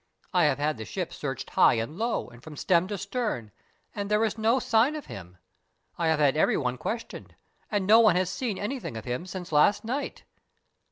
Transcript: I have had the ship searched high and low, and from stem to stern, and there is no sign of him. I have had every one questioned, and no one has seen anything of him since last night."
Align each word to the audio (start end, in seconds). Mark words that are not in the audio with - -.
I 0.33 0.45
have 0.45 0.57
had 0.57 0.77
the 0.77 0.85
ship 0.85 1.13
searched 1.13 1.51
high 1.51 1.75
and 1.75 1.95
low, 1.95 2.27
and 2.27 2.41
from 2.41 2.55
stem 2.57 2.87
to 2.87 2.97
stern, 2.97 3.51
and 3.93 4.09
there 4.09 4.25
is 4.25 4.35
no 4.35 4.57
sign 4.57 4.95
of 4.95 5.05
him. 5.05 5.37
I 5.95 6.07
have 6.07 6.17
had 6.17 6.35
every 6.35 6.57
one 6.57 6.79
questioned, 6.79 7.35
and 7.69 7.85
no 7.85 7.99
one 7.99 8.15
has 8.15 8.31
seen 8.31 8.57
anything 8.57 8.97
of 8.97 9.05
him 9.05 9.27
since 9.27 9.51
last 9.51 9.85
night." 9.85 10.23